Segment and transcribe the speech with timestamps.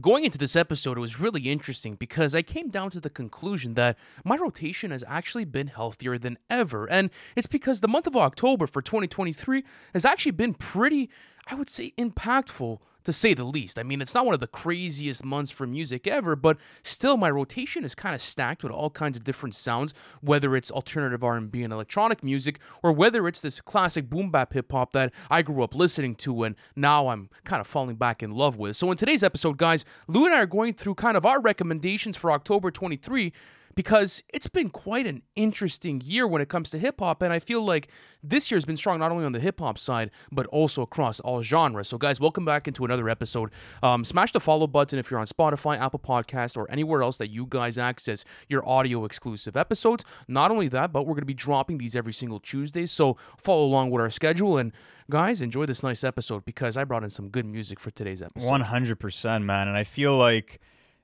[0.00, 3.74] Going into this episode, it was really interesting because I came down to the conclusion
[3.74, 6.88] that my rotation has actually been healthier than ever.
[6.88, 9.64] And it's because the month of October for 2023
[9.94, 11.10] has actually been pretty,
[11.48, 13.78] I would say, impactful to say the least.
[13.78, 17.30] I mean, it's not one of the craziest months for music ever, but still my
[17.30, 21.62] rotation is kind of stacked with all kinds of different sounds, whether it's alternative R&B
[21.62, 25.62] and electronic music or whether it's this classic boom bap hip hop that I grew
[25.62, 28.76] up listening to and now I'm kind of falling back in love with.
[28.76, 32.14] So in today's episode, guys, Lou and I are going through kind of our recommendations
[32.14, 33.32] for October 23
[33.78, 37.22] because it's been quite an interesting year when it comes to hip hop.
[37.22, 37.86] And I feel like
[38.24, 41.44] this year's been strong not only on the hip hop side, but also across all
[41.44, 41.86] genres.
[41.86, 43.52] So, guys, welcome back into another episode.
[43.80, 47.28] Um, smash the follow button if you're on Spotify, Apple Podcast, or anywhere else that
[47.28, 50.04] you guys access your audio exclusive episodes.
[50.26, 52.84] Not only that, but we're going to be dropping these every single Tuesday.
[52.84, 54.58] So, follow along with our schedule.
[54.58, 54.72] And
[55.08, 58.50] guys, enjoy this nice episode because I brought in some good music for today's episode.
[58.50, 59.68] 100%, man.
[59.68, 60.58] And I feel like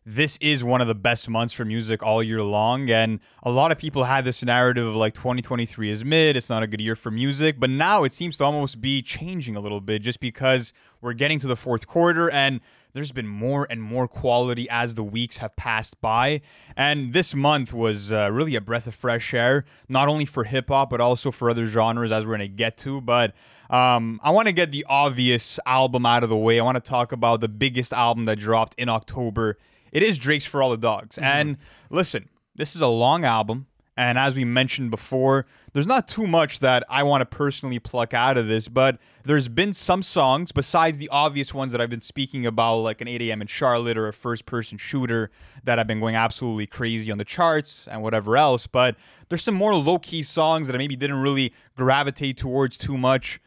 [0.07, 2.91] this is one of the best months for music all year long.
[2.91, 6.63] And a lot of people had this narrative of like 2023 is mid, it's not
[6.63, 7.59] a good year for music.
[7.59, 11.39] But now it seems to almost be changing a little bit just because we're getting
[11.39, 12.61] to the fourth quarter and
[12.93, 16.43] there's been more and more quality as the weeks have passed by.
[16.77, 20.69] And this month was uh, really a breath of fresh air, not only for hip
[20.69, 23.01] hop, but also for other genres as we're going to get to.
[23.01, 23.35] But
[23.69, 26.61] um, I want to get the obvious album out of the way.
[26.61, 29.59] I want to talk about the biggest album that dropped in October
[29.95, 31.17] it is Drake's For All the Dogs.
[31.17, 31.25] Mm-hmm.
[31.25, 31.57] And
[31.89, 33.67] listen, this is a long album.
[33.97, 38.13] And as we mentioned before, there's not too much that I want to personally pluck
[38.13, 42.01] out of this, but there's been some songs besides the obvious ones that I've been
[42.01, 43.41] speaking about, like an 8 a.m.
[43.41, 45.31] in Charlotte or a first person shooter
[45.63, 48.67] that have been going absolutely crazy on the charts and whatever else.
[48.67, 48.97] But
[49.29, 53.41] there's some more low key songs that I maybe didn't really gravitate towards too much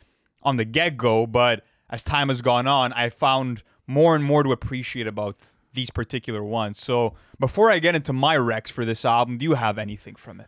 [0.44, 1.28] on the get go.
[1.28, 5.92] But as time has gone on, I found more and more to appreciate about these
[5.92, 6.82] particular ones.
[6.82, 10.42] So before I get into my recs for this album, do you have anything from
[10.42, 10.48] it?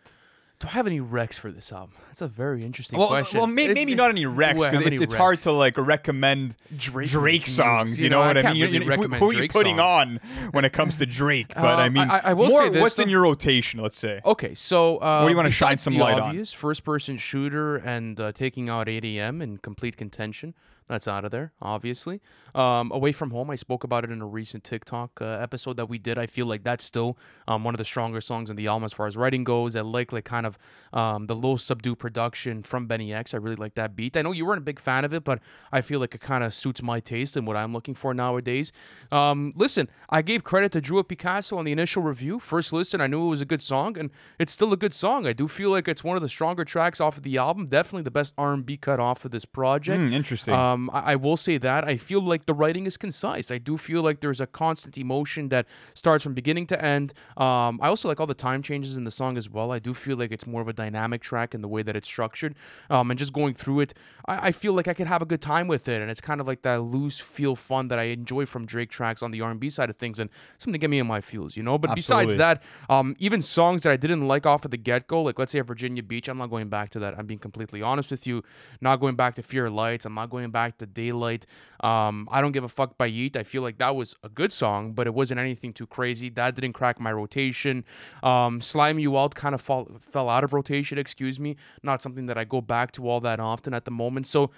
[0.60, 1.96] Do I have any recs for this album?
[2.08, 3.38] That's a very interesting well, question.
[3.38, 7.10] Well, may, maybe it, not any recs because it's, it's hard to like recommend Drake,
[7.12, 7.98] Drake songs.
[7.98, 8.64] You, you know, know, what I, mean?
[8.64, 10.20] Really who, who, are you putting songs.
[10.20, 11.54] on when it comes to Drake?
[11.56, 13.04] But uh, I mean, I, I will more, say what's some...
[13.04, 13.80] in your rotation?
[13.80, 14.20] Let's say.
[14.26, 16.60] Okay, so uh, what do you want to shine some light obvious, on?
[16.60, 19.42] First-person shooter and uh, taking out 8 a.m.
[19.42, 20.56] in complete contention.
[20.90, 22.20] That's out of there, obviously.
[22.56, 25.86] Um, Away from Home, I spoke about it in a recent TikTok uh, episode that
[25.86, 26.18] we did.
[26.18, 27.16] I feel like that's still
[27.48, 29.76] um, one of the stronger songs in the album as far as writing goes.
[29.76, 30.58] I like like kind of
[30.92, 33.36] um, the low subdued production from Benny X.
[33.36, 34.18] I really like that beat.
[34.18, 35.40] I know you weren't a big fan of it, but
[35.72, 38.72] I feel like it kind of suits my taste and what I'm looking for nowadays.
[39.12, 42.40] Um, listen, I gave credit to Drew Picasso on the initial review.
[42.40, 45.28] First listen, I knew it was a good song, and it's still a good song.
[45.28, 47.68] I do feel like it's one of the stronger tracks off of the album.
[47.68, 50.02] Definitely the best R&B cut off of this project.
[50.02, 50.56] Mm, interesting.
[50.80, 53.52] Um, I, I, will say that I feel like the writing is concise.
[53.52, 57.14] I do feel like there's a constant emotion that starts from beginning to end.
[57.38, 59.72] Um, I also like all the time changes in the song as well.
[59.72, 62.08] I do feel like it's more of a dynamic track in the way that it's
[62.08, 62.56] structured.
[62.90, 63.94] Um, and just going through it,
[64.28, 66.02] I, I, feel like I could have a good time with it.
[66.02, 69.22] And it's kind of like that loose feel fun that I enjoy from Drake tracks
[69.22, 71.64] on the R&B side of things and something to get me in my feels, you
[71.64, 71.78] know.
[71.78, 72.36] But Absolutely.
[72.36, 75.38] besides that, um, even songs that I didn't like off of the get go, like
[75.40, 77.18] let's say Virginia Beach, I'm not going back to that.
[77.18, 78.44] I'm being completely honest with you.
[78.82, 80.06] Not going back to Fear Lights.
[80.06, 81.46] I'm not going back to Day Daylight.
[81.82, 83.36] Um, I don't give a fuck by Yeat.
[83.38, 86.30] I feel like that was a good song, but it wasn't anything too crazy.
[86.30, 87.86] That didn't crack my rotation.
[88.22, 90.98] Um, Slime You Out kind of fall, fell out of rotation.
[90.98, 91.56] Excuse me.
[91.84, 94.28] Not something that I go back to all that often at the moment.
[94.28, 94.52] So.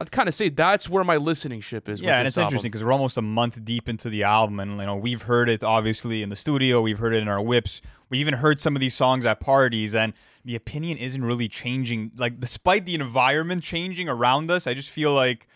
[0.00, 2.00] I'd kind of say that's where my listening ship is.
[2.00, 2.48] Yeah, and it's album.
[2.48, 5.48] interesting because we're almost a month deep into the album, and you know we've heard
[5.48, 8.74] it obviously in the studio, we've heard it in our whips, we even heard some
[8.74, 10.12] of these songs at parties, and
[10.44, 12.10] the opinion isn't really changing.
[12.16, 15.46] Like despite the environment changing around us, I just feel like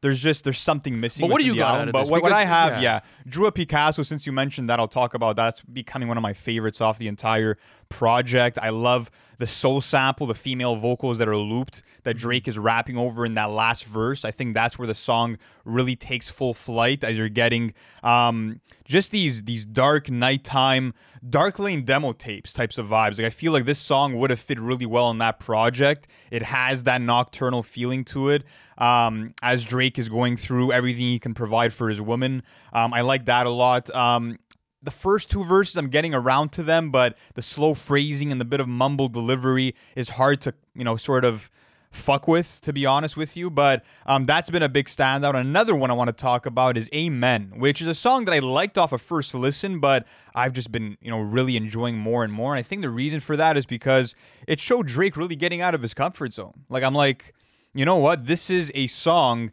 [0.00, 1.22] there's just there's something missing.
[1.22, 1.92] But what do you got album.
[1.92, 2.80] But what, what, I have, yeah.
[2.80, 4.02] yeah, Drew Picasso.
[4.02, 7.08] Since you mentioned that, I'll talk about that's becoming one of my favorites off the
[7.08, 7.58] entire
[7.88, 8.58] project.
[8.60, 12.22] I love the soul sample, the female vocals that are looped that mm-hmm.
[12.22, 14.24] Drake is rapping over in that last verse.
[14.24, 19.10] I think that's where the song really takes full flight as you're getting um, just
[19.10, 20.94] these these dark nighttime,
[21.28, 23.18] dark lane demo tapes types of vibes.
[23.18, 26.06] Like I feel like this song would have fit really well in that project.
[26.30, 28.44] It has that nocturnal feeling to it.
[28.78, 33.00] Um, as Drake is going through everything he can provide for his woman, um, I
[33.00, 33.88] like that a lot.
[33.94, 34.38] Um,
[34.86, 38.44] the first two verses I'm getting around to them, but the slow phrasing and the
[38.44, 41.50] bit of mumble delivery is hard to, you know, sort of
[41.90, 43.50] fuck with, to be honest with you.
[43.50, 45.34] But um, that's been a big standout.
[45.34, 48.38] Another one I want to talk about is Amen, which is a song that I
[48.38, 52.22] liked off a of first listen, but I've just been, you know, really enjoying more
[52.22, 52.54] and more.
[52.54, 54.14] And I think the reason for that is because
[54.46, 56.64] it showed Drake really getting out of his comfort zone.
[56.68, 57.34] Like, I'm like,
[57.74, 58.26] you know what?
[58.26, 59.50] This is a song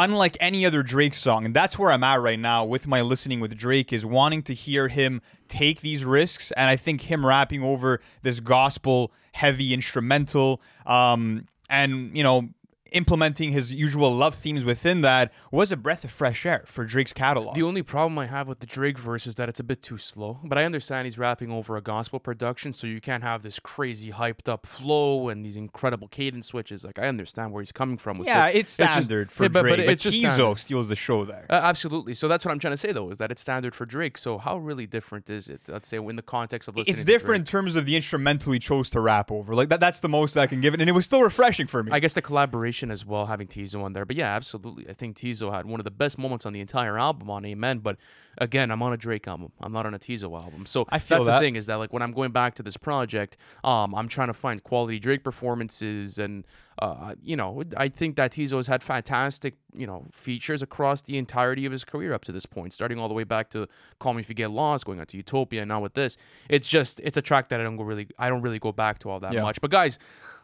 [0.00, 1.44] unlike any other Drake song.
[1.44, 4.54] And that's where I'm at right now with my listening with Drake is wanting to
[4.54, 6.50] hear him take these risks.
[6.52, 12.48] And I think him rapping over this gospel heavy instrumental, um, and you know,
[12.92, 17.12] implementing his usual love themes within that was a breath of fresh air for Drake's
[17.12, 17.54] catalog.
[17.54, 19.98] The only problem I have with the Drake verse is that it's a bit too
[19.98, 20.38] slow.
[20.44, 24.12] But I understand he's rapping over a gospel production, so you can't have this crazy
[24.12, 26.84] hyped up flow and these incredible cadence switches.
[26.84, 28.18] Like I understand where he's coming from.
[28.18, 28.56] With yeah, it.
[28.56, 30.58] it's standard just, for yeah, but, Drake, but, but, it's just Teezo standard.
[30.58, 31.46] steals the show there.
[31.48, 32.14] Uh, absolutely.
[32.14, 34.18] So that's what I'm trying to say though, is that it's standard for Drake.
[34.18, 35.62] So how really different is it?
[35.68, 36.94] Let's say in the context of listening.
[36.94, 39.54] it's different in terms of the instrumental he chose to rap over.
[39.54, 41.82] Like that, that's the most I can give it, and it was still refreshing for
[41.82, 41.92] me.
[41.92, 44.04] I guess the collaboration as well, having Teezo on there.
[44.04, 44.88] But yeah, absolutely.
[44.88, 47.80] I think Teezo had one of the best moments on the entire album on Amen.
[47.80, 47.96] But
[48.38, 49.50] again, I'm on a Drake album.
[49.60, 50.66] I'm not on a Teezo album.
[50.66, 51.40] So I feel that's that.
[51.40, 54.28] the thing is that like when I'm going back to this project, um, I'm trying
[54.28, 56.44] to find quality Drake performances and
[56.78, 61.18] uh, you know, I think that Teezo has had fantastic, you know, features across the
[61.18, 63.68] entirety of his career up to this point, starting all the way back to
[63.98, 66.16] Call Me If You Get Lost, going on to Utopia, and now with this.
[66.48, 68.98] It's just it's a track that I don't go really I don't really go back
[69.00, 69.42] to all that Yeah.
[69.42, 69.60] much.
[69.60, 69.98] But guys,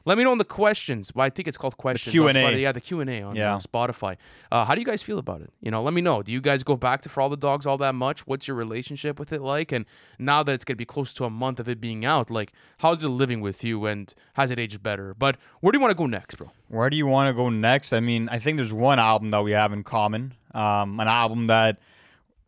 [0.06, 1.12] let me know in the questions.
[1.14, 2.16] Well, I think it's called questions.
[2.18, 2.56] on Q&A.
[2.58, 3.58] Yeah, the Q and A on Yeah.
[3.58, 4.16] Spotify.
[4.50, 5.52] Uh, how do you guys feel about it?
[5.60, 6.22] You know, let me know.
[6.22, 8.26] Do you guys go back to For All the Dogs all that much?
[8.26, 9.72] What's your relationship with it like?
[9.72, 9.84] And
[10.18, 13.02] now that it's gonna be close to a month of it being out, like how's
[13.04, 15.12] it living with you and has it aged better?
[15.12, 16.52] But where do you want to go next, bro?
[16.68, 17.92] Where do you want to go next?
[17.92, 20.34] I mean, I think there's one album that we have in common.
[20.54, 21.78] Um, an album that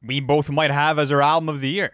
[0.03, 1.93] we both might have as our album of the year.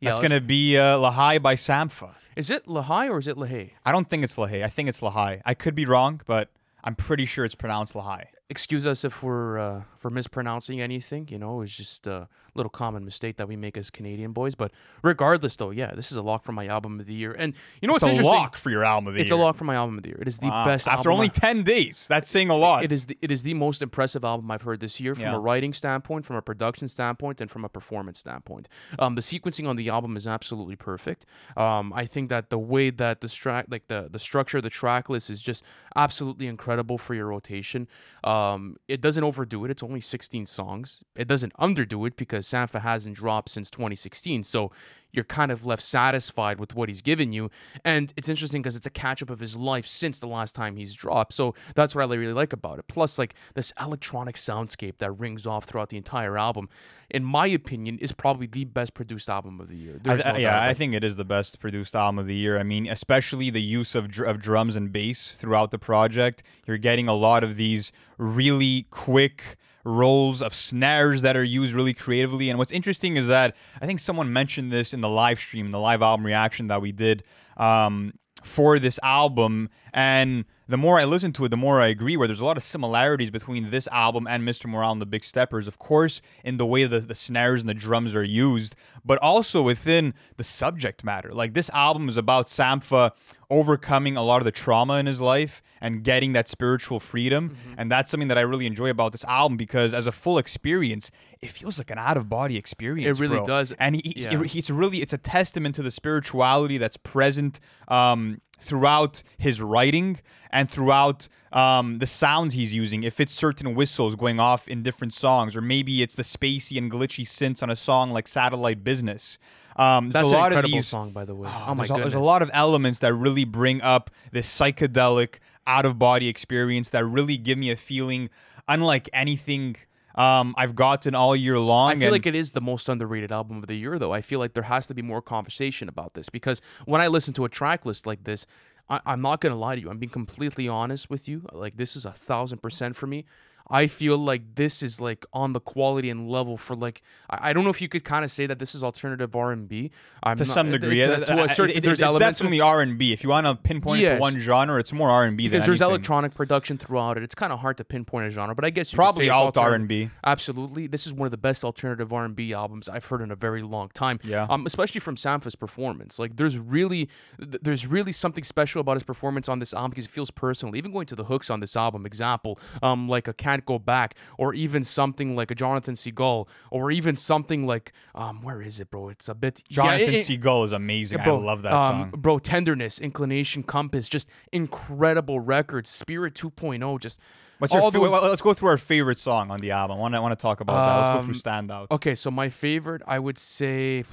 [0.00, 2.10] Yeah, That's gonna be uh, Lahai by Sampha.
[2.36, 3.70] Is it Lahai or is it Lahey?
[3.86, 4.62] I don't think it's Lahai.
[4.62, 5.40] I think it's Lahai.
[5.46, 6.50] I could be wrong, but
[6.84, 8.24] I'm pretty sure it's pronounced Lahai.
[8.50, 11.26] Excuse us if we're uh, for mispronouncing anything.
[11.30, 14.54] You know, it's just a little common mistake that we make as Canadian boys.
[14.54, 14.70] But
[15.02, 17.34] regardless, though, yeah, this is a lock for my album of the year.
[17.36, 19.36] And you know what's It's a lock for your album of the It's year.
[19.36, 20.18] It's a lock for my album of the year.
[20.22, 20.64] It is the Wow.
[20.64, 22.84] best After only I- ten days, that's saying a lot.
[22.84, 25.34] It is the, it is the most impressive album I've heard this year from Yeah.
[25.34, 28.68] a writing standpoint, from a production standpoint, and from a performance standpoint.
[29.00, 31.26] Um, the sequencing on the album is absolutely perfect.
[31.56, 34.70] Um, I think that the way that the track, like the the structure, of the
[34.70, 35.64] track list is just
[35.96, 37.88] absolutely incredible for your rotation.
[38.22, 39.70] Um, it doesn't overdo it.
[39.70, 41.02] It's only 16 songs.
[41.14, 44.44] It doesn't underdo it because Sampha hasn't dropped since 2016.
[44.44, 44.70] So
[45.16, 47.50] you're kind of left satisfied with what he's given you.
[47.84, 50.76] And it's interesting because it's a catch up of his life since the last time
[50.76, 51.32] he's dropped.
[51.32, 52.86] So that's what I really like about it.
[52.86, 56.68] Plus, like this electronic soundscape that rings off throughout the entire album,
[57.10, 60.00] in my opinion, is probably the best produced album of the year.
[60.04, 60.62] I no yeah.
[60.62, 62.58] I think it is the best produced album of the year.
[62.58, 66.42] I mean, especially the use of dr- of drums and bass throughout the project.
[66.66, 71.94] You're getting a lot of these really quick rolls of snares that are used really
[71.94, 72.50] creatively.
[72.50, 75.80] And what's interesting is that I think someone mentioned this in the live stream, the
[75.80, 77.24] live album reaction that we did
[77.56, 79.68] um, for this album.
[79.92, 82.16] And the more I listen to it, the more I agree.
[82.16, 84.66] Where there's a lot of similarities between this album and Mr.
[84.66, 87.74] Morale and the Big Steppers, of course, in the way the, the snares and the
[87.74, 88.74] drums are used,
[89.04, 91.30] but also within the subject matter.
[91.32, 93.12] Like this album is about Sampha
[93.48, 97.50] overcoming a lot of the trauma in his life and getting that spiritual freedom.
[97.50, 97.74] Mm-hmm.
[97.78, 101.12] And that's something that I really enjoy about this album because as a full experience,
[101.40, 103.18] it feels like an out of body experience.
[103.18, 103.46] It really bro.
[103.46, 103.72] does.
[103.78, 104.42] And he, Yeah.
[104.42, 110.20] he- he's really it's a testament to the spirituality that's present um, throughout his writing
[110.50, 113.02] and throughout um, the sounds he's using.
[113.02, 116.90] If it's certain whistles going off in different songs, or maybe it's the spacey and
[116.90, 119.38] glitchy synths on a song like "Satellite Business."
[119.76, 120.86] Um, that's there's a lot of incredible these.
[120.86, 121.48] song, by the way.
[121.50, 124.48] Oh, Oh, my there's, a, there's a lot of elements that really bring up this
[124.48, 125.34] psychedelic
[125.66, 128.30] out of body experience that really give me a feeling
[128.68, 129.76] unlike anything
[130.16, 131.90] um, I've gotten all year long.
[131.90, 134.12] I feel and- like it is the most underrated album of the year, though.
[134.12, 137.34] I feel like there has to be more conversation about this because when I listen
[137.34, 138.46] to a track list like this,
[138.88, 139.90] I, I'm not gonna lie to you.
[139.90, 141.44] I'm being completely honest with you.
[141.52, 143.24] Like this is a thousand percent for me.
[143.68, 147.52] I feel like this is like on the quality and level for like I, I
[147.52, 149.90] don't know if you could kind of say that this is alternative R and B.
[150.36, 150.98] to some degree.
[151.00, 153.12] To, Uh, to a uh, certain, it- it- there's it's elements definitely R and B.
[153.12, 155.52] If you want to pinpoint it to one genre, it's more R and B than
[155.52, 155.94] because there's anything.
[155.96, 157.22] electronic production throughout it.
[157.22, 159.30] It's kind of hard to pinpoint a genre, but I guess you could Probably say
[159.30, 160.10] alt R and B.
[160.24, 163.30] Absolutely, this is one of the best alternative R and B albums I've heard in
[163.30, 164.20] a very long time.
[164.22, 164.46] Yeah.
[164.48, 166.18] um, especially from Sampha's performance.
[166.18, 167.08] Like, there's really,
[167.38, 170.76] th- there's really something special about his performance on this album because it feels personal.
[170.76, 174.14] Even going to the hooks on this album, example, um, like a Can't Go Back,
[174.38, 178.90] or even something like a Jonathan Seagull, or even something like, um, where is it,
[178.90, 179.08] bro?
[179.08, 181.22] It's a bit Jonathan yeah, it- is amazing.
[181.22, 182.20] bro, I love that um, song.
[182.20, 185.88] Bro, Tenderness, Inclination, Compass, just incredible records.
[185.90, 187.18] Spirit 2.0, just
[187.58, 189.96] What's your fa- well, let's go through our favorite song on the album.
[189.96, 190.96] I want to want to talk about that.
[190.96, 191.86] Let's go Um, through standouts.
[191.90, 194.04] Okay, so my favorite, I would say,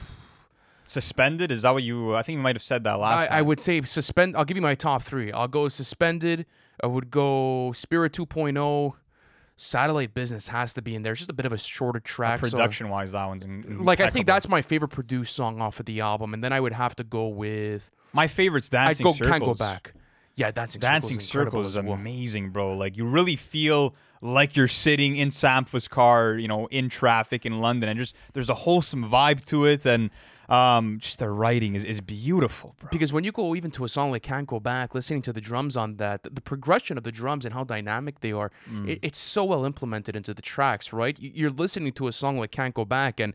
[0.85, 2.15] Suspended is that what you?
[2.15, 3.37] I think you might have said that last I, time.
[3.37, 4.37] I would say suspend.
[4.37, 5.29] I'll give you my top three.
[5.31, 6.45] I'll go suspended.
[6.81, 8.93] I would go Spirit 2.0.
[9.55, 11.13] Satellite Business has to be in there.
[11.13, 12.39] It's just a bit of a shorter track.
[12.45, 15.79] so- Production wise, that one's in, like I think that's my favorite produced song off
[15.79, 19.09] of the album, and then I would have to go with my favorite's Dancing I'd
[19.09, 19.29] go Circles.
[19.31, 19.93] Can't Go Back.
[20.35, 21.93] Yeah, Dancing, Dancing Circles, is incredible Circles is well.
[21.93, 22.75] amazing, bro.
[22.75, 27.59] Like you really feel like you're sitting in Sampha's car, you know, in traffic in
[27.59, 30.09] London, and just there's a wholesome vibe to it, and
[30.49, 32.89] um, just the writing is, is beautiful, bro.
[32.91, 35.41] Because when you go even to a song like Can't Go Back, listening to the
[35.41, 38.89] drums on that, the, the progression of the drums and how dynamic they are, Mm.
[38.89, 41.17] it, it's so well implemented into the tracks, right?
[41.19, 43.33] You're listening to a song like Can't Go Back, and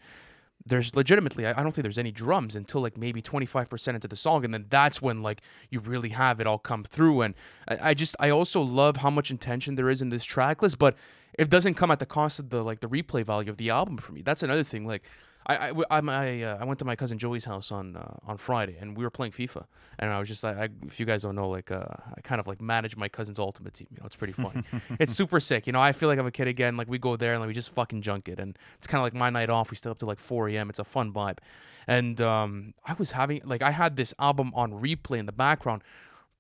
[0.69, 4.17] there's legitimately, I I don't think there's any drums until like maybe 25% into the
[4.17, 7.23] song, and then that's when like you really have it all come through.
[7.23, 7.35] And
[7.67, 10.79] I, I just, I also love how much intention there is in this track list,
[10.79, 10.97] but
[11.39, 13.97] it doesn't come at the cost of the like the replay value of the album
[13.99, 14.23] for me.
[14.23, 14.87] That's another thing.
[14.87, 15.03] Like
[15.49, 18.77] I I, I, uh, I went to my cousin Joey's house on uh, on Friday
[18.81, 19.65] and we were playing FIFA
[19.99, 21.85] and I was just like I, if you guys don't know like uh,
[22.17, 23.89] I kind of like manage my cousin's ultimate team.
[23.91, 24.65] You know, it's pretty fun.
[25.01, 25.67] it's super sick.
[25.67, 26.77] You know, I feel like I'm a kid again.
[26.77, 29.05] Like we go there and like we just fucking junk it and it's kind of
[29.05, 29.71] like my night off.
[29.71, 30.69] We stay up to like 4 a.m.
[30.71, 31.39] It's a fun vibe.
[31.87, 35.83] And um, I was having like I had this album on replay in the background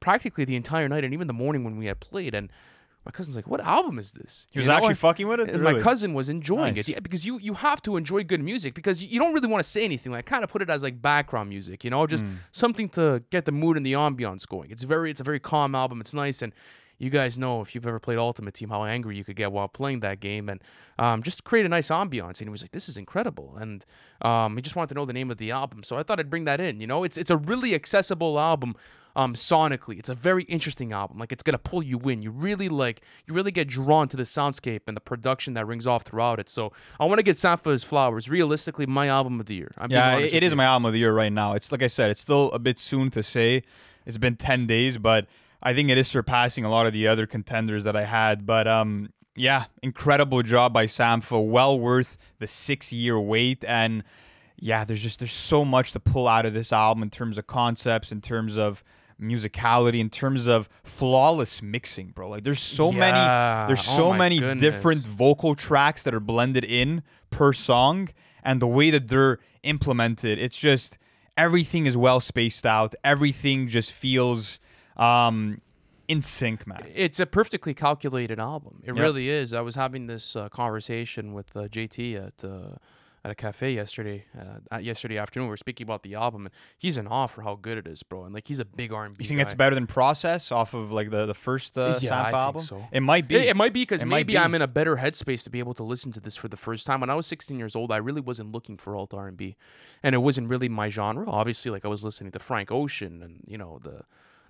[0.00, 2.50] practically the entire night and even the morning when we had played and.
[3.09, 5.41] My cousin's like, "What album is this?" He was You know, actually and- fucking with
[5.41, 5.50] it.
[5.59, 5.75] Really?
[5.77, 6.88] my cousin was enjoying Nice.
[6.88, 9.49] it yeah, because you you have to enjoy good music because you, you don't really
[9.49, 10.12] want to say anything.
[10.12, 12.07] Like kind of put it as like background music you know?
[12.07, 12.37] Just Mm.
[12.53, 14.71] something to get the mood and the ambiance going.
[14.71, 16.00] It's very it's a very calm album.
[16.03, 16.43] It's nice.
[16.43, 16.53] And
[16.99, 19.69] you guys know if you've ever played ultimate team how angry you could get while
[19.69, 20.61] playing that game and
[20.99, 22.41] um, just create a nice ambiance.
[22.41, 23.57] And he was like this is incredible.
[23.59, 23.87] And
[24.21, 25.83] um, he just wanted to know the name of the album.
[25.83, 27.05] So i thought i'd bring that in you know?
[27.05, 28.75] It's it's a really accessible album
[29.19, 29.99] um, sonically.
[29.99, 31.19] It's a very interesting album.
[31.19, 32.23] Like it's gonna pull you in.
[32.23, 35.89] You really like you really get drawn to the soundscape and the production that rings
[35.89, 36.49] off throughout it.
[36.49, 38.31] So I want to get Sampha's Flowers.
[38.31, 39.73] Realistically, my album of the year.
[39.77, 40.57] I'm Yeah, it is you.
[40.57, 41.55] my album of the year right now.
[41.55, 43.65] It's like I said, it's still a bit soon to say.
[44.07, 45.27] It's been ten days, but
[45.61, 48.47] I think it is surpassing a lot of the other contenders that I had.
[48.47, 51.45] But um, yeah, incredible job by Sampha.
[51.45, 53.65] Well worth the six year wait.
[53.65, 54.05] And
[54.61, 57.49] yeah, there's just there's so much to pull out of this album in terms of
[57.49, 58.85] concepts, in terms of
[59.21, 62.29] musicality, in terms of flawless mixing, bro.
[62.29, 62.99] Like there's so Yeah.
[63.01, 64.61] many there's Oh so my many goodness.
[64.63, 68.09] different vocal tracks that are blended in per song
[68.43, 70.97] and the way that they're implemented it's just
[71.37, 74.59] everything is well spaced out everything just feels
[74.97, 75.61] um
[76.07, 78.81] in sync man It's a perfectly calculated album.
[78.83, 79.03] It Yep.
[79.05, 79.53] really is.
[79.53, 82.77] I was having this uh, conversation with uh, JT at uh,
[83.25, 84.25] at a cafe yesterday.
[84.73, 87.55] Uh, yesterday afternoon, we were speaking about the album, and he's in awe for how
[87.57, 88.25] good it is, bro.
[88.25, 89.25] And like he's a big R and B.
[89.25, 92.13] you think it's better than process off of like the the first uh, Yeah, Sampha
[92.21, 92.85] I think album so.
[92.93, 94.39] it might be It, it might be because maybe be.
[94.39, 96.87] I'm in a better headspace to be able to listen to this for the first
[96.87, 97.01] time.
[97.01, 99.57] When I was 16 years old, I really wasn't looking for alt R&B,
[100.03, 101.25] and it wasn't really my genre.
[101.29, 104.03] Obviously, like I was listening to Frank Ocean and you know the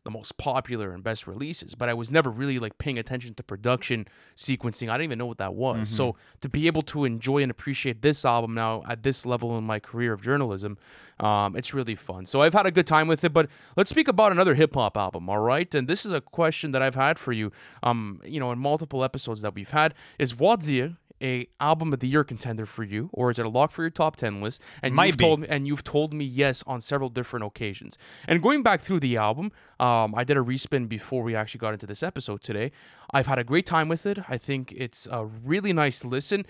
[0.04, 3.42] the most popular and best releases, but I was never really like paying attention to
[3.42, 4.88] production sequencing.
[4.88, 5.88] I didn't even know what that was.
[5.88, 9.64] So to be able to enjoy and appreciate this album now at this level in
[9.64, 10.78] my career of journalism,
[11.20, 12.26] um, it's really fun.
[12.26, 13.32] So I've had a good time with it.
[13.32, 15.74] But let's speak about another hip hop album, all right?
[15.74, 17.52] And this is a question that I've had for you,
[17.82, 19.94] um, you know, in multiple episodes that we've had.
[20.18, 23.48] Is Voir Dire a album of the year contender for you, or is it a
[23.48, 24.60] lock for your top ten list?
[24.82, 25.24] And Might you've be.
[25.24, 27.98] told me, and you've told me yes on several different occasions.
[28.26, 31.72] And going back through the album, um, I did a respin before we actually got
[31.72, 32.72] into this episode today.
[33.12, 34.18] I've had a great time with it.
[34.28, 36.44] I think it's a really nice listen.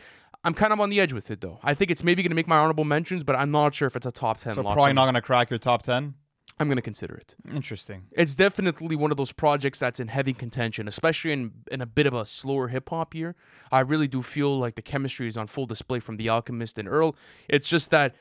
[0.45, 1.59] I'm kind of on the edge with it though.
[1.63, 3.97] I think it's maybe going to make my honorable mentions, but I'm not sure if
[3.97, 4.55] it's a top ten.
[4.55, 6.15] so lock probably not gonna crack your top 10
[6.61, 7.37] I'm going to consider it.
[7.55, 11.87] interesting It's definitely one of those projects that's in heavy contention, especially in in a
[11.87, 13.35] bit of a slower hip hop year.
[13.71, 16.89] I really do feel like the chemistry is on full display from The Alchemist and
[16.89, 17.17] Earl.
[17.49, 18.15] It's just that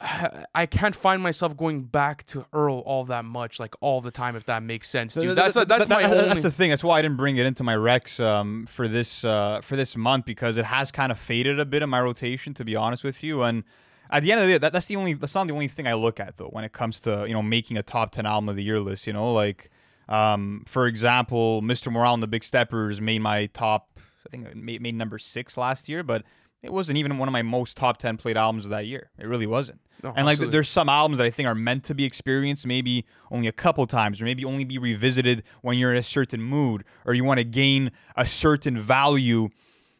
[0.54, 4.36] I can't find myself going back to Earl all that much, like all the time,
[4.36, 5.14] if that makes sense.
[5.14, 6.28] Dude, th- that's th- that's th- my only.
[6.28, 6.70] That's the thing.
[6.70, 9.96] That's why I didn't bring it into my Rex um, for this uh, for this
[9.96, 13.04] month because it has kind of faded a bit in my rotation, to be honest
[13.04, 13.42] with you.
[13.42, 13.64] And
[14.10, 15.86] at the end of the day, that, that's the only that's not the only thing
[15.86, 18.48] I look at though when it comes to you know making a top ten album
[18.48, 19.06] of the year list.
[19.06, 19.70] You know, like
[20.08, 21.92] um, for example, Mr.
[21.92, 23.98] Morale and the Big Steppers made my top.
[24.26, 26.24] I think it made, made number six last year, but
[26.62, 29.10] it wasn't even one of my most top ten played albums of that year.
[29.18, 29.80] It really wasn't.
[30.02, 30.52] No, and like, absolutely.
[30.52, 33.86] there's some albums that I think are meant to be experienced maybe only a couple
[33.86, 37.38] times, or maybe only be revisited when you're in a certain mood, or you want
[37.38, 39.50] to gain a certain value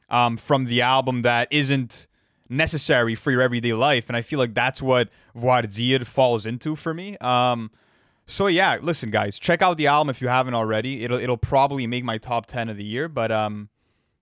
[0.09, 2.09] um, from the album that isn't
[2.51, 4.09] necessary for your everyday life.
[4.09, 7.17] And I feel like that's what Voir Dire falls into for me.
[7.19, 7.71] Um,
[8.27, 11.05] so yeah, listen, guys, check out the album if you haven't already.
[11.05, 13.71] It'll it'll probably make my top ten of the year, but um,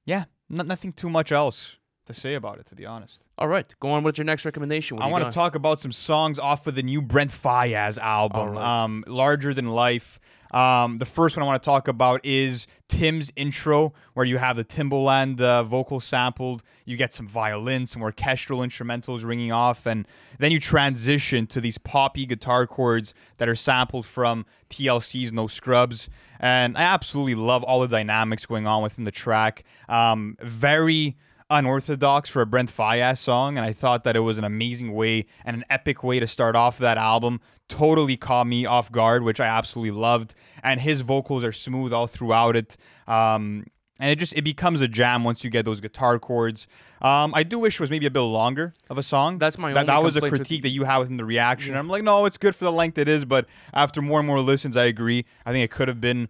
[0.04, 3.26] yeah, n- nothing too much else to say about it, to be honest.
[3.36, 4.96] all right, go on with your next recommendation.
[4.96, 8.52] What I want to talk about some songs off of the new Brent Faiyaz album,
[8.52, 8.82] right.
[8.84, 10.18] um, "Larger Than Life."
[10.50, 14.56] Um, the first one I want to talk about is Tim's intro, where you have
[14.56, 16.62] the Timbaland uh, vocal sampled.
[16.84, 20.06] You get some violins, some orchestral instrumentals ringing off, and
[20.38, 26.08] then you transition to these poppy guitar chords that are sampled from TLC's No Scrubs.
[26.40, 29.64] And I absolutely love all the dynamics going on within the track.
[29.88, 31.16] Um, very
[31.50, 35.26] unorthodox for a Brent Faiyaz song, and I thought that it was an amazing way
[35.44, 37.40] and an epic way to start off that album.
[37.68, 42.06] Totally caught me off guard, which I absolutely loved, and his vocals are smooth all
[42.06, 42.76] throughout it.
[43.06, 43.66] Um,
[44.00, 46.66] and it just it becomes a jam once you get those guitar chords.
[47.02, 49.38] Um, I do wish it was maybe a bit longer of a song.
[49.38, 51.76] That's my that, that was a complaint with- critique that you had within the reaction.
[51.76, 54.40] I'm like, no, it's good for the length it is, but after more and more
[54.40, 55.24] listens, I agree.
[55.44, 56.28] I think it could have been,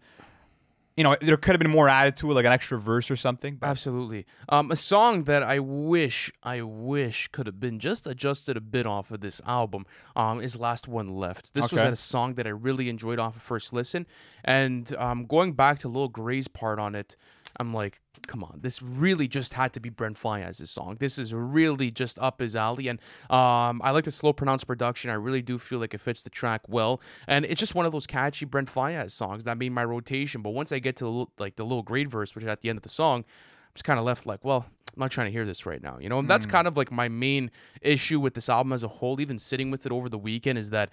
[0.99, 3.15] you know, there could have been more added to it, like an extra verse or
[3.15, 3.55] something.
[3.55, 4.27] But Absolutely.
[4.49, 8.85] Um, a song that I wish, I wish could have been just adjusted a bit
[8.85, 9.87] off of this album
[10.17, 11.55] um, is Last One Left.
[11.55, 14.09] This was a song that I really enjoyed off of first listen.
[14.45, 17.15] And um, going back to Lil Gray's part on it,
[17.61, 20.97] I'm like, come on, this really just had to be Brent Faiyaz's song.
[20.99, 22.89] This is really just up his alley.
[22.89, 22.99] And
[23.31, 25.11] um, I like the slow pronounced production.
[25.11, 27.01] I really do feel like it fits the track well.
[27.27, 30.43] And it's just one of those catchy Brent Faiyaz songs that made my rotation.
[30.43, 32.69] But once I get to the, like the little grade verse, which is at the
[32.69, 35.33] end of the song, I'm just kind of left like, well, I'm not trying to
[35.33, 36.19] hear this right now, you know.
[36.19, 37.51] And that's kind of like my main
[37.83, 39.21] issue with this album as a whole.
[39.21, 40.91] Even sitting with it over the weekend is that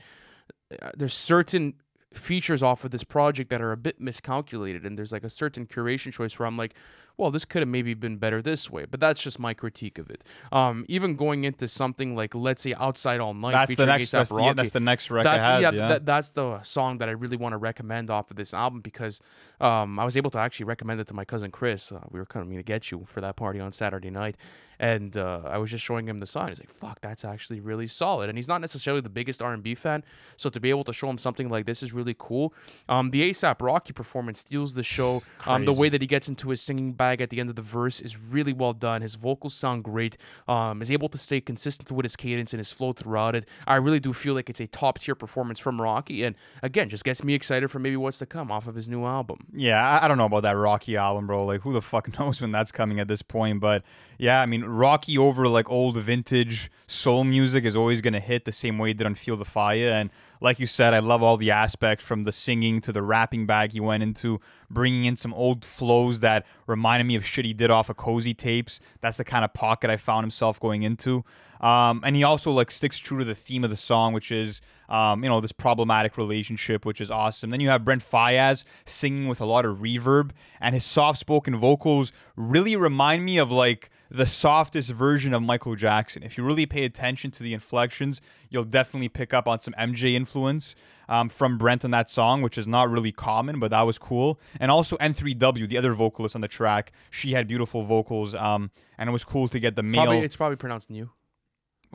[0.82, 1.76] uh, there's certain
[2.14, 5.66] features off of this project that are a bit miscalculated, and there's like a certain
[5.66, 6.74] curation choice where I'm like,
[7.18, 10.10] well, this could have maybe been better this way, but that's just my critique of
[10.10, 10.24] it.
[10.52, 14.12] Um, even going into something like, let's say, Outside All Night, that's the next.
[14.12, 15.62] That's yeah, that's the next record that's I had.
[15.62, 18.54] yeah, Yeah, that- that's the song that I really want to recommend off of this
[18.54, 19.22] album because
[19.62, 21.92] um, I was able to actually recommend it to my cousin Chris.
[21.92, 24.36] Uh, we were coming to get you for that party on Saturday night,
[24.78, 26.50] and uh, I was just showing him the song.
[26.50, 29.64] He's like, "Fuck, that's actually really solid." And he's not necessarily the biggest R and
[29.64, 30.04] B fan,
[30.36, 32.54] so to be able to show him something like this is really cool.
[32.90, 35.24] Um, the ASAP Rocky performance steals the show.
[35.46, 37.62] Um, the way that he gets into his singing bag at the end of the
[37.62, 39.02] verse is really well done.
[39.02, 40.18] His vocals sound great.
[40.48, 43.46] Um, is able to stay consistent with his cadence and his flow throughout it.
[43.68, 47.04] I really do feel like it's a top tier performance from Rocky, and again, just
[47.04, 49.46] gets me excited for maybe what's to come off of his new album.
[49.54, 51.46] Yeah, I, I don't know about that Rocky album, bro.
[51.46, 53.60] Like, who the fuck knows when that's coming at this point?
[53.60, 53.84] But
[54.18, 58.52] yeah, I mean, Rocky over like old vintage soul music is always gonna hit the
[58.52, 59.90] same way it did on Feel the Fire.
[59.90, 60.10] And
[60.42, 63.72] like you said, I love all the aspects from the singing to the rapping bag
[63.72, 67.72] he went into, bringing in some old flows that reminded me of shit he did
[67.72, 68.80] off of Cozy tapes.
[69.02, 71.24] That's the kind of pocket I found himself going into.
[71.62, 74.62] Um, and he also like sticks true to the theme of the song, which is
[74.90, 77.50] um, you know this problematic relationship, which is awesome.
[77.50, 82.12] Then you have Brent Faiyaz singing with a lot of reverb, and his soft-spoken vocals
[82.36, 86.24] really remind me of like the softest version of Michael Jackson.
[86.24, 90.14] If you really pay attention to the inflections, you'll definitely pick up on some MJ
[90.14, 90.76] influence
[91.10, 94.40] um, from Brent on that song, which is not really common, but that was cool.
[94.60, 99.10] And also N3W, the other vocalist on the track, she had beautiful vocals, um, and
[99.10, 100.04] it was cool to get the male.
[100.04, 101.10] Probably it's probably pronounced new.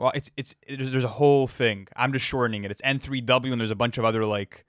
[0.01, 1.87] Well, it's it's there's, there's a whole thing.
[1.95, 2.71] I'm just shortening it.
[2.71, 4.65] It's N3W, and there's a bunch of other like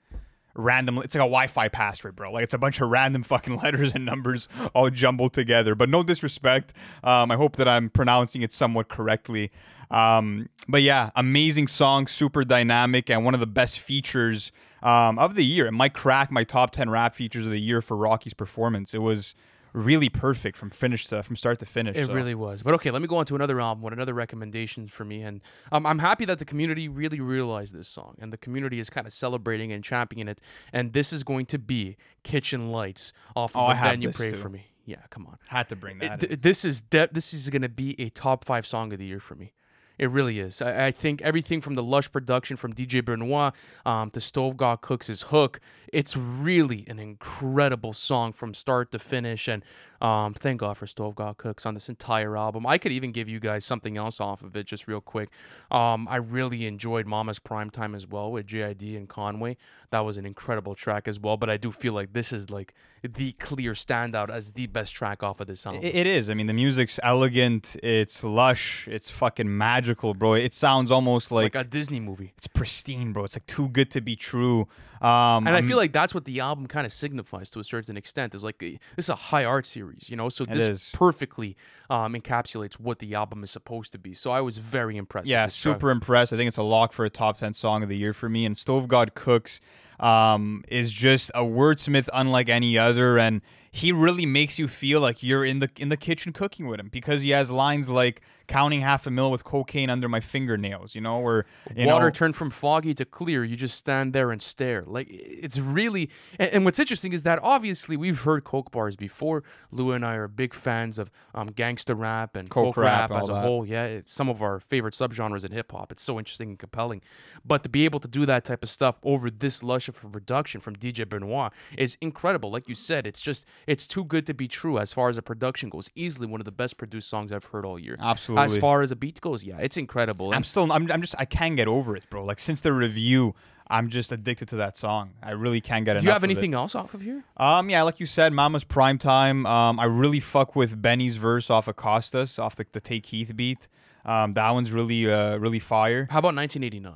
[0.53, 0.99] random.
[0.99, 2.31] It's like a Wi-Fi password, bro.
[2.31, 5.73] Like it's a bunch of random fucking letters and numbers all jumbled together.
[5.73, 6.73] But no disrespect.
[7.03, 9.51] Um, I hope that I'm pronouncing it somewhat correctly.
[9.89, 14.51] Um, but yeah, amazing song, super dynamic, and one of the best features
[14.83, 15.65] um, of the year.
[15.65, 18.93] It might crack my top ten rap features of the year for Rocky's performance.
[18.93, 19.33] It was
[19.73, 21.97] really perfect from finish to from start to finish.
[21.97, 22.13] It so.
[22.13, 22.61] really was.
[22.63, 25.21] But okay, let me go on to another album What another recommendation for me.
[25.23, 28.89] And um, I'm happy that the community really realized this song and the community is
[28.89, 30.39] kind of celebrating and championing it.
[30.71, 34.31] And this is going to be Kitchen Lights off Oh, of have Then You Pray
[34.31, 34.37] too.
[34.37, 34.67] for Me.
[34.85, 35.37] Yeah, come on.
[35.47, 36.23] had to bring It- that.
[36.23, 36.29] in.
[36.29, 39.05] th- this is de- this is going to be a top five song of the
[39.05, 39.53] year for me.
[39.97, 40.61] It really is.
[40.61, 43.53] I, I think everything from the lush production from DJ Benoit
[43.85, 45.59] um, to Stove God Cooks' hook,
[45.91, 49.47] it's really an incredible song from start to finish.
[49.47, 49.63] And
[50.03, 52.67] um, thank God for Stove God Cooks on this entire album.
[52.67, 55.29] I could even give you guys something else off of it just real quick.
[55.71, 59.57] Um, I really enjoyed Mama's Prime Time as well with JID and Conway.
[59.91, 61.37] That was an incredible track as well.
[61.37, 65.23] But I do feel like this is like the clear standout as the best track
[65.23, 65.83] off of this album.
[65.83, 66.29] It- is.
[66.29, 67.75] I mean, the music's elegant.
[67.81, 68.87] It's lush.
[68.89, 70.33] It's fucking magical, bro.
[70.33, 72.33] It sounds almost like, like a Disney movie.
[72.37, 73.23] it's pristine, bro.
[73.23, 74.67] It's like too good to be true.
[75.01, 77.63] Um, And I I'm- feel like that's what the album kind of signifies to a
[77.63, 78.33] certain extent.
[78.33, 80.29] Is like a, this is a high art series, you know.
[80.29, 80.89] So this is.
[80.93, 81.55] perfectly
[81.89, 84.13] um, encapsulates what the album is supposed to be.
[84.13, 85.27] So I was very impressed.
[85.27, 85.75] yeah, this track.
[85.75, 86.33] super impressed.
[86.33, 88.45] I think it's a lock for a top ten song of the year for me.
[88.45, 89.59] And Stove God Cooks
[89.99, 95.23] um, is just a wordsmith unlike any other, and he really makes you feel like
[95.23, 98.81] you're in the in the kitchen cooking with him because he has lines like counting
[98.81, 102.35] half a mil with cocaine under my fingernails, you know, where you Water know, turned
[102.35, 103.43] from foggy to clear.
[103.43, 104.83] You just stand there and stare.
[104.85, 106.09] Like it's really.
[106.39, 109.43] And, and what's interesting is that obviously we've heard coke bars before.
[109.71, 113.21] Lou and I are big fans of um, gangster rap and Coke coke, rap, rap,
[113.21, 113.41] as a that.
[113.41, 113.65] whole.
[113.65, 115.91] Yeah, it's some of our favorite subgenres in hip hop.
[115.91, 117.01] It's so interesting and compelling.
[117.45, 120.07] But to be able to do that type of stuff over this lush of a
[120.07, 122.51] production from DJ Benoit is incredible.
[122.51, 125.21] Like you said, it's just it's too good to be true as far as the
[125.21, 125.89] production goes.
[125.95, 127.97] Easily one of the best produced songs I've heard all year.
[127.99, 128.61] As Absolutely.
[128.61, 130.29] far as a beat goes, yeah, it's incredible.
[130.29, 132.23] I'm And still I'm, I'm just I can't get over it, bro.
[132.25, 133.35] Like since the review,
[133.67, 135.11] I'm just addicted to that song.
[135.23, 136.01] I really can't get enough.
[136.01, 136.33] do you have of it.
[136.33, 137.23] anything else off of here?
[137.37, 139.45] Um, yeah, like you said, Mama's Prime Time.
[139.45, 143.31] Um, I really fuck with Benny's verse off of Costas, off the, the Take Heath
[143.35, 143.67] beat.
[144.05, 146.07] Um, that one's really, uh, really fire.
[146.11, 146.93] How about 1989?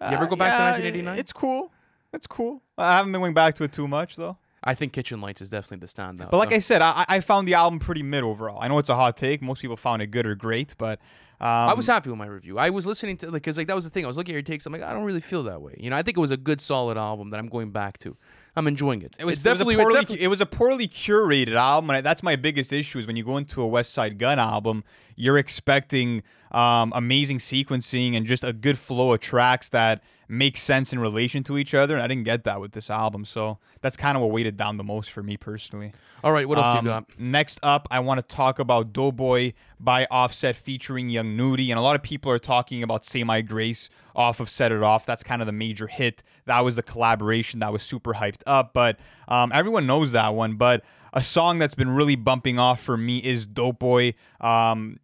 [0.00, 1.18] You ever Uh, go back yeah, to 1989?
[1.18, 1.72] It's cool.
[2.12, 2.62] It's cool.
[2.78, 4.38] I haven't been going back to it too much though.
[4.62, 6.30] I think Kitchen Lights is definitely the standout.
[6.30, 8.58] But like Uh, I said, I, I found the album pretty mid overall.
[8.60, 9.40] I know it's a hot take.
[9.42, 10.98] Most people found it good or great, but
[11.40, 12.58] um, I was happy with my review.
[12.58, 14.04] I was listening to like because like that was the thing.
[14.04, 14.66] I was looking at your takes.
[14.66, 15.76] I'm like, I don't really feel that way.
[15.78, 18.16] You know, I think it was a good, solid album that I'm going back to.
[18.56, 19.16] I'm enjoying it.
[19.20, 22.04] It was, It's it was definitely, poorly, definitely- it was a poorly curated album, and
[22.04, 22.98] that's my biggest issue.
[22.98, 24.82] Is when you go into a Westside Gunn album,
[25.14, 30.92] you're expecting um, amazing sequencing and just a good flow of tracks that make sense
[30.92, 33.24] in relation to each other, and I didn't get that with this album.
[33.24, 35.92] So that's kind of what weighted down the most for me personally.
[36.22, 37.18] All right, what else Um, you got?
[37.18, 41.70] Next up, I want to talk about Dope Boy by Offset featuring Young Nudy.
[41.70, 44.82] And a lot of people are talking about Say My Grace off of Set It
[44.82, 45.06] Off.
[45.06, 46.22] That's kind of the major hit.
[46.44, 48.72] That was the collaboration that was super hyped up.
[48.74, 50.56] But um, everyone knows that one.
[50.56, 54.14] But a song that's been really bumping off for me is Dope Boy.
[54.40, 54.98] Um,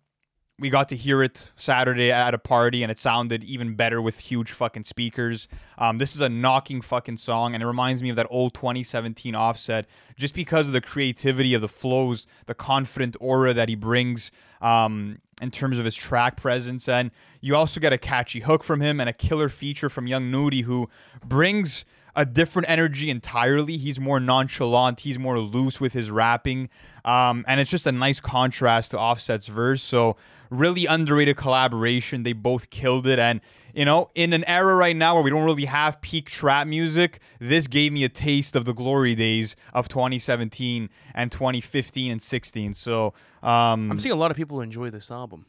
[0.58, 4.20] we got to hear it Saturday at a party, and it sounded even better with
[4.20, 5.48] huge fucking speakers.
[5.78, 9.34] Um, this is a knocking fucking song, and it reminds me of that old 2017
[9.34, 9.86] offset
[10.16, 15.18] just because of the creativity of the flows, the confident aura that he brings um,
[15.42, 16.88] in terms of his track presence.
[16.88, 20.30] And you also get a catchy hook from him and a killer feature from Young
[20.30, 20.88] Nudy, who
[21.24, 21.84] brings
[22.16, 23.76] a different energy entirely.
[23.76, 25.00] He's more nonchalant.
[25.00, 26.68] He's more loose with his rapping.
[27.04, 29.82] Um, and it's just a nice contrast to Offset's verse.
[29.82, 30.16] So,
[30.50, 32.22] really underrated collaboration.
[32.22, 33.18] They both killed it.
[33.18, 33.40] And,
[33.74, 37.20] you know, in an era right now where we don't really have peak trap music,
[37.40, 42.74] this gave me a taste of the glory days of 2017 and 2015 and 16.
[42.74, 45.46] So, um, I'm seeing a lot of people enjoy this album.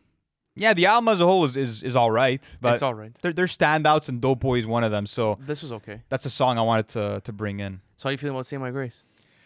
[0.55, 2.57] Yeah, the album as a whole is, is, is all right.
[2.61, 3.17] But it's all right.
[3.21, 5.05] They're, they're standouts, and Dope Boy is one of them.
[5.05, 6.01] So, This was okay.
[6.09, 7.81] that's a song I wanted to, to bring in.
[7.97, 9.03] So how you feeling about Say My Grace?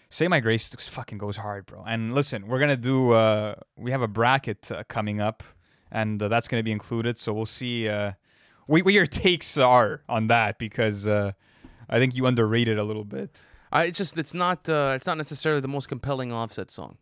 [0.09, 1.83] Say My Grace fucking goes hard, bro.
[1.85, 3.11] And listen, we're gonna do.
[3.11, 5.43] Uh, we have a bracket uh, coming up,
[5.91, 7.19] and uh, that's gonna be included.
[7.19, 8.13] So we'll see uh,
[8.65, 11.33] what, what your takes are on that because uh,
[11.89, 13.37] I think you underrated a little bit.
[13.71, 16.97] I it's just it's not uh, it's not necessarily the most compelling Offset song.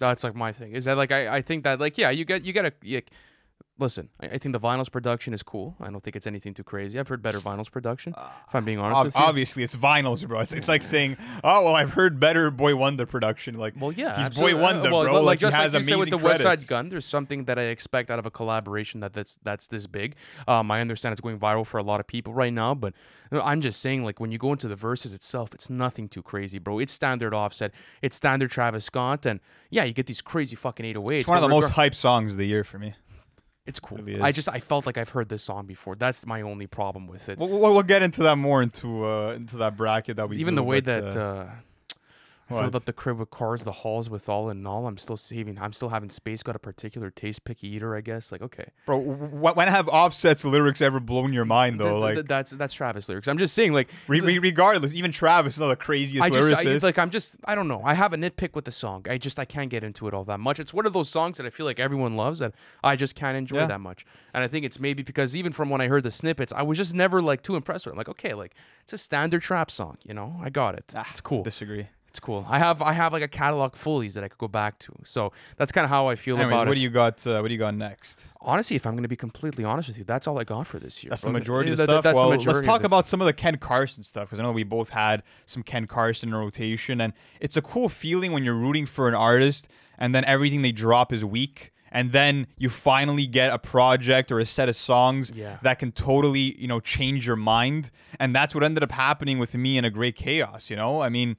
[0.00, 0.72] That's like my thing.
[0.72, 3.02] Is that like I, I think that like yeah you get you get a you,
[3.78, 4.08] listen.
[4.20, 5.76] I, I think the Vinylz production is cool.
[5.80, 6.98] I don't think it's anything too crazy.
[6.98, 8.14] I've heard better Vinylz production.
[8.48, 9.22] If I'm being honest Ob- with you.
[9.22, 10.40] obviously, it's Vinylz, bro.
[10.40, 14.26] It's, it's like saying, "Oh, well, I've heard better Boi-1da production." Like, Well, yeah, he's
[14.26, 14.54] absolutely.
[14.54, 15.12] Boy Uh, Wonder, well, bro.
[15.14, 16.42] Like, Like, just he has like you said with the West.
[16.42, 19.86] Side Gun, there's something that I expect out of a collaboration that that's that's this
[19.86, 20.14] big.
[20.46, 22.94] Um, I understand it's going viral for a lot of people right now, but
[23.30, 26.08] you know, I'm just saying, like when you go into the verses itself, it's nothing
[26.08, 26.78] too crazy, bro.
[26.78, 31.12] It's standard Offset, it's standard Travis Scott, and yeah, you get these crazy fucking 808s.
[31.20, 32.94] It's one of the most hype songs of the year for me.
[33.68, 33.98] It's cool.
[33.98, 35.94] really I just I felt like I've heard this song before.
[35.94, 37.38] That's my only problem with it.
[37.38, 40.54] We'll, we'll, we'll get into that more into uh, into that bracket that we Even
[40.54, 41.50] do, the way but, that uh, uh,
[42.50, 42.60] I what?
[42.62, 44.86] filled up the crib with cars, the halls with all and all.
[44.86, 45.58] I'm still saving.
[45.58, 46.42] I'm still having space.
[46.42, 48.32] Got a particular taste, picky eater, I guess.
[48.32, 48.66] Like okay.
[48.86, 51.98] bro, wh- when have Offset's lyrics ever blown your mind though?
[52.00, 53.28] Th- th- Like, that's that's Travis lyrics.
[53.28, 56.52] I'm just saying, like, Re- re- regardless, even Travis is not the craziest I just
[56.54, 56.82] I, lyricist.
[56.82, 57.82] like I'm just I don't know.
[57.84, 59.04] I have a nitpick with the song.
[59.08, 60.58] I just I can't get into it all that much.
[60.58, 63.36] It's one of those songs that I feel like everyone loves that I just can't
[63.36, 63.66] enjoy Yeah.
[63.66, 64.04] that much.
[64.34, 66.78] And I think it's maybe because even from when I heard the snippets, I was
[66.78, 67.94] just never like too impressed with it.
[67.94, 70.40] I'm like, okay, like it's a standard trap song, you know?
[70.42, 70.92] I got it.
[70.94, 71.42] Ah, it's cool.
[71.42, 71.88] Disagree.
[72.10, 72.46] It's cool.
[72.48, 74.92] I have I have like a catalog fullies that I could go back to.
[75.04, 76.80] So that's kind of how I feel Anyways, about what it.
[76.80, 77.26] do you got?
[77.26, 78.28] Uh, what do you got next?
[78.40, 80.78] Honestly, if I'm going to be completely honest with you, that's all I got for
[80.78, 81.10] this year.
[81.10, 82.02] That's the majority of the stuff.
[82.02, 84.42] that's the well, majority let's talk about some of the Ken Carson stuff because I
[84.42, 88.54] know we both had some Ken Carson rotation, and it's a cool feeling when you're
[88.56, 89.68] rooting for an artist
[89.98, 91.72] and then everything they drop is weak.
[91.90, 95.56] And then you finally get a project or a set of songs Yeah.
[95.62, 97.90] that can totally, you know, change your mind.
[98.20, 100.68] And that's what ended up happening with me in a great chaos.
[100.68, 101.36] You know, I mean,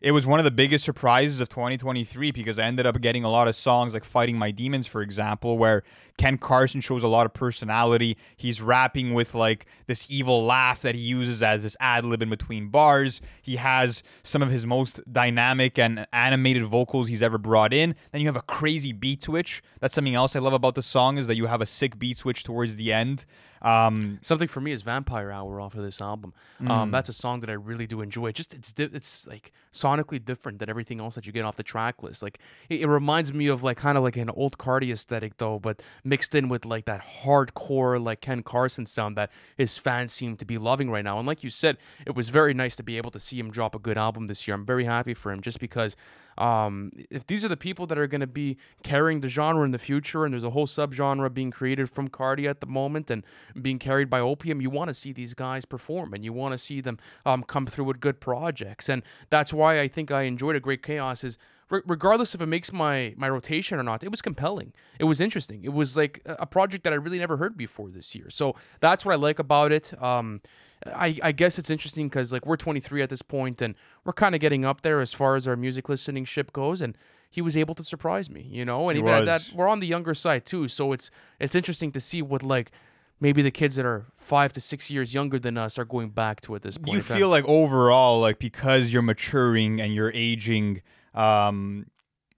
[0.00, 3.30] it was one of the biggest surprises of 2023 because I ended up getting a
[3.30, 5.82] lot of songs like Fighting My Demons, for example, where
[6.18, 8.16] Ken Carson shows a lot of personality.
[8.36, 12.30] He's rapping with like this evil laugh that he uses as this ad lib in
[12.30, 13.20] between bars.
[13.42, 17.94] He has some of his most dynamic and animated vocals he's ever brought in.
[18.12, 19.62] Then you have a crazy beat switch.
[19.80, 22.18] That's something else I love about the song is that you have a sick beat
[22.18, 23.26] switch towards the end.
[23.66, 26.32] Um, Something for me is Vampire Hour off of this album.
[26.62, 26.70] Mm.
[26.70, 28.30] Um, that's a song that I really do enjoy.
[28.30, 31.64] Just it's di- it's like sonically different than everything else that you get off the
[31.64, 32.22] track list.
[32.22, 35.58] Like it, it reminds me of like kind of like an old Carti aesthetic though,
[35.58, 40.36] but mixed in with like that hardcore like Ken Carson sound that his fans seem
[40.36, 41.18] to be loving right now.
[41.18, 41.76] And like you said,
[42.06, 44.46] it was very nice to be able to see him drop a good album this
[44.46, 44.54] year.
[44.54, 45.96] I'm very happy for him just because
[46.38, 49.70] um, if these are the people that are going to be carrying the genre in
[49.70, 53.24] the future, and there's a whole subgenre being created from Carti at the moment and
[53.60, 56.58] being carried by Opium, you want to see these guys perform and you want to
[56.58, 58.88] see them um, come through with good projects.
[58.88, 61.38] And that's why I think I enjoyed a great chaos is
[61.70, 64.72] re- regardless if it makes my my rotation or not, it was compelling.
[64.98, 65.64] It was interesting.
[65.64, 68.30] It was like a project that I really never heard before this year.
[68.30, 70.00] So that's what I like about it.
[70.02, 70.40] Um,
[70.84, 73.74] I, I guess it's interesting because like we're 23 at this point and
[74.04, 76.96] we're kind of getting up there as far as our music listening ship goes and
[77.30, 79.80] he was able to surprise me you know and He even at that we're on
[79.80, 82.72] the younger side too so it's it's interesting to see what like
[83.20, 86.40] maybe the kids that are five to six years younger than us are going back
[86.42, 90.82] to at this point you feel like overall like because you're maturing and you're aging
[91.16, 91.86] um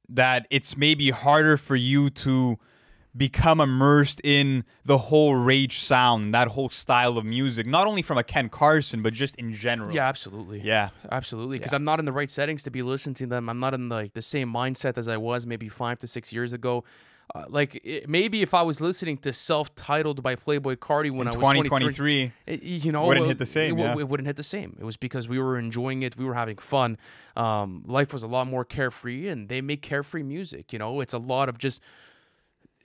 [0.08, 2.58] that it's maybe harder for you to
[3.16, 8.16] become immersed in the whole rage sound that whole style of music not only from
[8.16, 12.04] a ken carson but just in general yeah absolutely yeah Absolutely, because I'm not in
[12.04, 13.48] the right settings to be listening to them.
[13.48, 16.52] I'm not in like the same mindset as I was maybe five to six years
[16.52, 16.84] ago.
[17.34, 21.34] Uh, like it, maybe if I was listening to self-titled by Playboi Carti when in
[21.34, 23.98] I was 23, 2023 it- you know, Wouldn't uh, hit the same, It, yeah.
[23.98, 24.76] it wouldn't hit the same.
[24.80, 26.16] It was because we were enjoying it.
[26.16, 26.96] We were having fun.
[27.36, 30.72] Um, life was a lot more carefree, and they make carefree music.
[30.72, 31.82] You know, it's a lot of just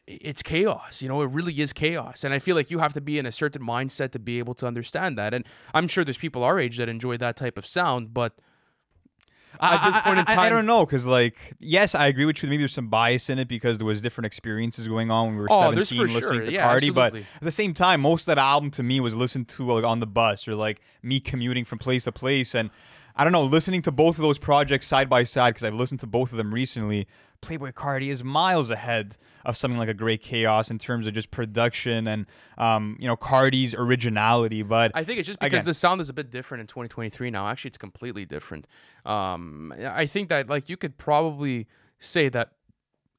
[0.06, 1.02] it's chaos.
[1.02, 2.26] You know, it really is chaos.
[2.26, 4.54] And I feel like you have to be in a certain mindset to be able
[4.56, 5.34] to understand that.
[5.34, 8.34] And I'm sure there's people our age that enjoy that type of sound, but
[9.62, 12.26] at this I- point in I- I, time- don't know because like yes i agree
[12.26, 15.28] with you maybe there's some bias in it because there was different experiences going on
[15.28, 16.46] when we were Oh, 17 there's listening sure.
[16.46, 19.16] to Yeah, carti but at the same time most of that album to me was
[19.16, 22.70] listened to like on the bus or like me commuting from place to place and
[23.16, 26.00] i don't know listening to both of those projects side by side because i've listened
[26.00, 27.08] to both of them recently
[27.44, 31.32] playboi carti is miles ahead of something like a great chaos in terms of just
[31.32, 32.26] production and
[32.58, 35.66] um, you know carti's originality but I think it's just because Again.
[35.66, 37.48] the sound is a bit different in 2023 now.
[37.48, 38.68] Actually, it's completely different.
[39.06, 41.68] Um, I think that like you could probably
[42.00, 42.54] say that.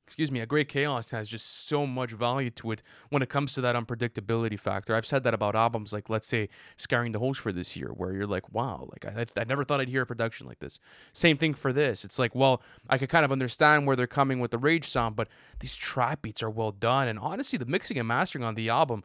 [0.06, 3.54] Excuse me, a great chaos has just so much value to it when it comes
[3.54, 4.94] to that unpredictability factor.
[4.94, 8.12] I've said that about albums like, let's say, Scaring the Hoes for this year, where
[8.12, 10.78] you're like, wow, like I, I never thought I'd hear a production like this.
[11.14, 12.04] Same thing for this.
[12.04, 15.16] It's like, well, I could kind of understand where they're coming with the rage sound,
[15.16, 15.28] but
[15.60, 17.08] these trap beats are well done.
[17.08, 19.04] And honestly, the mixing and mastering on the album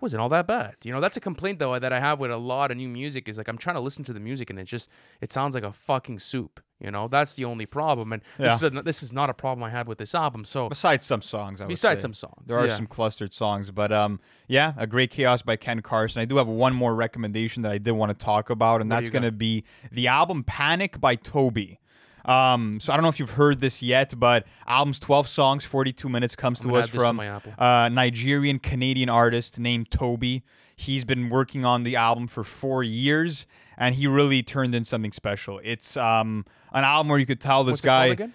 [0.00, 0.76] wasn't all that bad.
[0.84, 3.28] You know, that's a complaint though that I have with a lot of new music
[3.28, 5.64] is like I'm trying to listen to the music and it just it sounds like
[5.64, 6.60] a fucking soup.
[6.80, 8.12] You know, that's the only problem.
[8.12, 10.44] And this is a, this is not a problem I had with this album.
[10.44, 12.76] So besides some songs I besides some songs, There are yeah.
[12.76, 16.22] some clustered songs, but um, yeah, a great chaos by Ken Carson.
[16.22, 18.96] I do have one more recommendation that I did want to talk about, and What
[18.96, 21.78] that's going to be the album Panic by Tobi.
[22.24, 26.08] Um, so I don't know if you've heard this yet, but album's 12 songs, 42
[26.08, 27.20] minutes comes to us add this to from
[27.58, 30.42] a Nigerian Canadian artist named Tobi.
[30.76, 35.12] He's been working on the album for four years, and he really turned in something
[35.12, 35.60] special.
[35.64, 38.28] It's um an album where you could tell this What's guy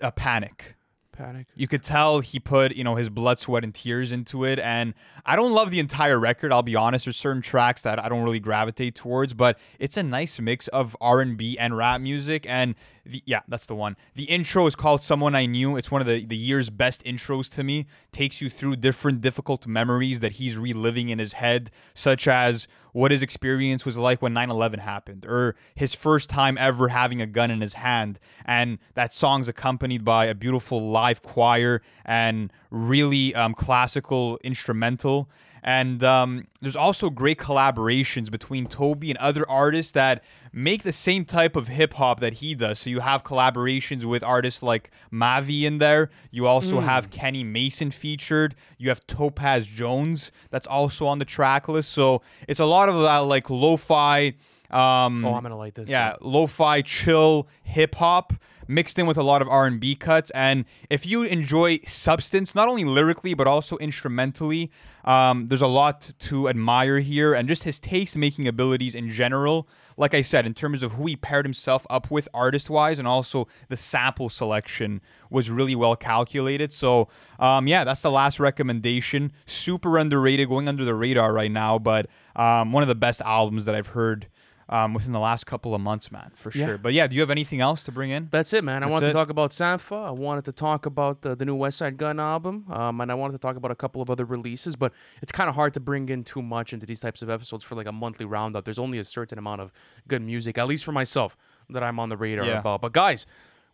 [0.00, 0.76] a panic
[1.12, 1.48] Panic.
[1.54, 4.94] you could tell he put you know his blood sweat and tears into it and
[5.26, 8.22] i don't love the entire record i'll be honest there's certain tracks that i don't
[8.22, 13.22] really gravitate towards but it's a nice mix of r&b and rap music and the,
[13.26, 13.96] yeah that's the one.
[14.14, 15.76] The intro is called someone i knew.
[15.76, 17.86] It's one of the, the year's best intros to me.
[18.12, 23.10] Takes you through different difficult memories that he's reliving in his head such as what
[23.10, 27.50] his experience was like when 9-11 happened or his first time ever having a gun
[27.50, 28.18] in his hand.
[28.44, 35.28] And that song's accompanied by a beautiful live choir and really um, classical instrumental
[35.62, 41.24] and um, there's also great collaborations between Tobi and other artists that make the same
[41.24, 42.78] type of hip hop that he does.
[42.80, 46.10] So you have collaborations with artists like Mavi in there.
[46.30, 48.54] You also have Kenny Mason featured.
[48.78, 51.90] You have Topaz Jones that's also on the track list.
[51.90, 54.34] So it's a lot of that like lo-fi.
[54.70, 55.88] Um, Oh, I'm gonna like this.
[55.88, 58.32] yeah, lo-fi, chill hip hop
[58.68, 60.30] mixed in with a lot of R&B cuts.
[60.30, 64.70] And if you enjoy substance, not only lyrically but also instrumentally,
[65.04, 69.68] Um, there's a lot to admire here, and just his taste making abilities in general.
[69.96, 73.06] Like I said, in terms of who he paired himself up with artist wise, and
[73.06, 76.72] also the sample selection was really well calculated.
[76.72, 77.08] So,
[77.38, 79.32] um, yeah, that's the last recommendation.
[79.44, 83.66] Super underrated, going under the radar right now, but um, one of the best albums
[83.66, 84.28] that I've heard
[84.70, 86.66] um, within the last couple of months, man, for Yeah.
[86.66, 86.78] sure.
[86.78, 88.28] But yeah, do you have anything else to bring in?
[88.30, 88.82] That's it, man.
[88.82, 89.08] I wanted it?
[89.08, 90.06] to talk about Sampha.
[90.06, 93.32] I wanted to talk about uh, the new Westside Gunn album, um, and I wanted
[93.32, 94.76] to talk about a couple of other releases.
[94.76, 97.64] But it's kind of hard to bring in too much into these types of episodes
[97.64, 98.64] for like a monthly roundup.
[98.64, 99.72] There's only a certain amount of
[100.08, 101.36] good music, at least for myself,
[101.68, 102.60] that I'm on the radar Yeah.
[102.60, 102.80] about.
[102.80, 103.26] But guys,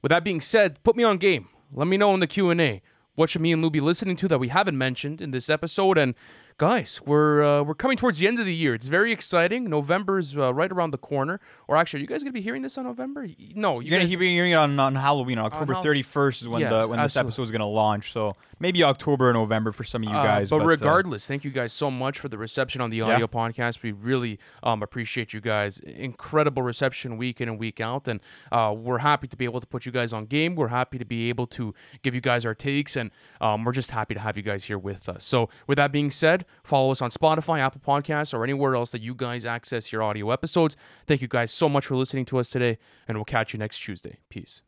[0.03, 1.49] with that being said, put me on game.
[1.73, 2.81] Let me know in the Q and A
[3.17, 5.97] what should me and Lou be listening to that we haven't mentioned in this episode.
[5.99, 6.15] And
[6.59, 8.75] guys, we're uh, we're coming towards the end of the year.
[8.75, 9.69] It's very exciting.
[9.69, 11.41] November's uh, right around the corner.
[11.69, 13.27] Or actually, are you guys gonna be hearing this on November?
[13.55, 15.39] No, you You're gonna guys- be hearing it on, on Halloween.
[15.39, 18.13] On October 31st is when the when this episode is gonna launch.
[18.13, 20.49] So maybe October or November for some of you Uh, guys.
[20.51, 23.05] but, uh, regardless, thank you guys so much for the reception on the Yeah.
[23.05, 23.83] audio podcast.
[23.83, 25.79] We really um, appreciate you guys.
[25.81, 29.67] Incredible reception week in and week out, and uh, we're happy to be able to
[29.67, 30.55] put you guys on game.
[30.55, 33.11] We're happy to be able to give you guys our takes, and
[33.43, 35.25] um, we're just happy to have you guys here with us.
[35.25, 39.01] So, with that being said, follow us on Spotify, Apple Podcasts, or anywhere else that
[39.01, 40.77] you guys access your audio episodes.
[41.07, 43.81] Thank you guys so much for listening to us today, and we'll catch you next
[43.81, 44.19] Tuesday.
[44.29, 44.63] Peace.